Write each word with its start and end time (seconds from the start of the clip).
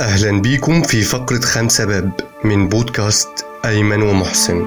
أهلا 0.00 0.40
بيكم 0.40 0.82
في 0.82 1.02
فقرة 1.02 1.40
خمسة 1.40 1.84
باب 1.84 2.10
من 2.44 2.68
بودكاست 2.68 3.28
أيمن 3.64 4.02
ومحسن. 4.02 4.64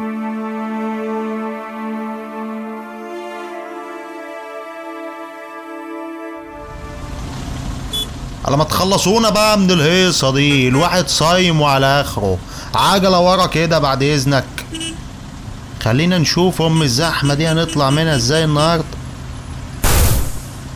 على 8.45 8.57
ما 8.57 8.63
تخلصونا 8.63 9.29
بقى 9.29 9.59
من 9.59 9.71
الهيصة 9.71 10.33
دي 10.33 10.67
الواحد 10.67 11.07
صايم 11.07 11.61
وعلى 11.61 12.01
آخره. 12.01 12.37
عجلة 12.75 13.19
ورا 13.19 13.45
كده 13.45 13.79
بعد 13.79 14.03
إذنك. 14.03 14.65
خلينا 15.83 16.17
نشوف 16.17 16.61
أم 16.61 16.81
الزحمة 16.81 17.33
دي 17.33 17.47
هنطلع 17.47 17.89
منها 17.89 18.15
إزاي 18.15 18.43
النهاردة. 18.43 18.83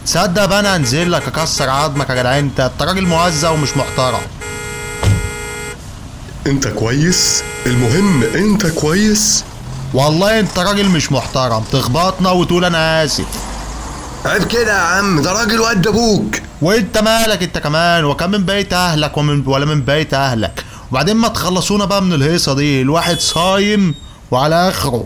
تصدق 0.06 0.46
بقى 0.46 0.60
أنا 0.60 0.76
هنزل 0.78 1.12
لك 1.12 1.28
أكسر 1.28 1.70
عظمك 1.70 2.10
يا 2.10 2.16
جدعان 2.16 2.44
أنت 2.60 2.72
راجل 2.82 3.06
موزع 3.08 3.50
ومش 3.50 3.78
محترم. 3.78 4.22
أنت 6.48 6.68
كويس؟ 6.68 7.44
المهم 7.66 8.24
أنت 8.24 8.68
كويس؟ 8.68 9.44
والله 9.94 10.40
أنت 10.40 10.60
راجل 10.60 10.90
مش 10.90 11.12
محترم 11.12 11.64
تخبطنا 11.72 12.32
وتقول 12.32 12.66
أنا 12.66 13.04
آسف. 13.04 13.26
عيب 14.26 14.44
كده 14.44 14.72
يا 14.78 14.82
عم 14.82 15.22
ده 15.22 15.32
راجل 15.32 15.60
وقد 15.60 15.88
أبوك. 15.88 16.36
وانت 16.62 16.98
مالك 16.98 17.44
انت 17.44 17.58
كمان؟ 17.58 18.06
وكم 18.06 18.32
من 18.32 18.46
بيت 18.46 18.74
أهلك 18.74 19.18
ومن 19.18 19.48
ولا 19.48 19.66
من 19.66 19.82
بيت 19.82 20.14
أهلك. 20.14 20.66
وبعدين 20.92 21.16
ما 21.16 21.28
تخلصونا 21.28 21.86
بقى 21.86 22.02
من 22.02 22.14
الهيصة 22.14 22.54
دي 22.56 22.82
الواحد 22.82 23.20
صايم 23.20 23.96
وعلى 24.32 24.70
آخره. 24.70 25.06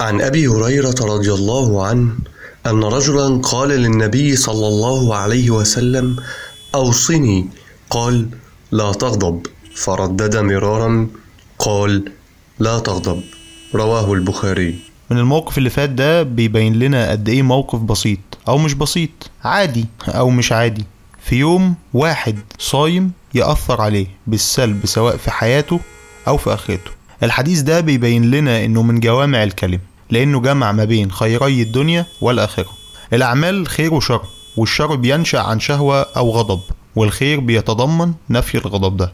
عن 0.00 0.20
أبي 0.20 0.46
هريرة 0.48 0.94
رضي 1.00 1.32
الله 1.32 1.86
عنه 1.86 2.12
أن 2.70 2.84
رجلا 2.84 3.40
قال 3.42 3.68
للنبي 3.68 4.36
صلى 4.36 4.68
الله 4.68 5.14
عليه 5.16 5.50
وسلم 5.50 6.16
أوصني. 6.74 7.46
قال 7.90 8.28
لا 8.72 8.92
تغضب. 8.92 9.46
فردد 9.74 10.36
مرارا 10.36 11.08
قال 11.58 12.12
لا 12.58 12.78
تغضب. 12.78 13.22
رواه 13.74 14.12
البخاري. 14.12 14.78
من 15.10 15.18
الموقف 15.18 15.58
اللي 15.58 15.70
فات 15.70 15.90
ده 15.90 16.22
بيبين 16.22 16.78
لنا 16.78 17.10
قد 17.10 17.28
إيه 17.28 17.42
موقف 17.42 17.78
بسيط 17.78 18.18
أو 18.48 18.58
مش 18.58 18.74
بسيط 18.74 19.10
عادي 19.44 19.86
أو 20.08 20.30
مش 20.30 20.52
عادي. 20.52 20.84
في 21.24 21.36
يوم 21.36 21.74
واحد 21.94 22.38
صايم 22.58 23.12
يأثر 23.34 23.80
عليه 23.80 24.06
بالسلب 24.26 24.86
سواء 24.86 25.16
في 25.16 25.30
حياته 25.30 25.80
أو 26.28 26.36
في 26.36 26.54
آخرته. 26.54 26.90
الحديث 27.22 27.60
ده 27.60 27.80
بيبين 27.80 28.30
لنا 28.30 28.64
إنه 28.64 28.82
من 28.82 29.00
جوامع 29.00 29.42
الكلم. 29.42 29.80
لأنه 30.10 30.40
جمع 30.40 30.72
ما 30.72 30.84
بين 30.84 31.10
خيري 31.10 31.62
الدنيا 31.62 32.06
والآخرة. 32.20 32.68
الأعمال 33.12 33.66
خير 33.66 33.94
وشر 33.94 34.20
والشر 34.56 34.94
بينشأ 34.94 35.38
عن 35.38 35.60
شهوة 35.60 36.02
أو 36.02 36.30
غضب 36.30 36.60
والخير 36.96 37.40
بيتضمن 37.40 38.12
نفي 38.30 38.58
الغضب 38.58 38.96
ده. 38.96 39.12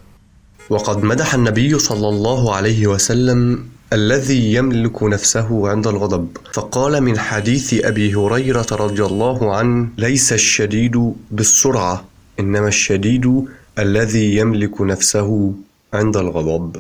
وقد 0.71 1.03
مدح 1.05 1.35
النبي 1.35 1.79
صلى 1.79 2.09
الله 2.09 2.55
عليه 2.55 2.87
وسلم 2.87 3.67
الذي 3.93 4.55
يملك 4.55 5.03
نفسه 5.03 5.69
عند 5.69 5.87
الغضب. 5.87 6.29
فقال 6.53 7.01
من 7.03 7.19
حديث 7.19 7.85
أبي 7.85 8.15
هريرة 8.15 8.67
رضي 8.73 9.05
الله 9.05 9.57
عنه 9.57 9.89
ليس 9.99 10.33
الشديد 10.33 11.13
بالسرعة 11.31 12.05
إنما 12.41 12.69
الشديد 12.69 13.45
الذي 13.79 14.37
يملك 14.37 14.81
نفسه 14.81 15.55
عند 15.95 16.17
الغضب. 16.17 16.77